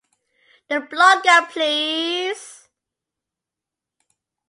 [0.67, 2.67] The Blogga, Please!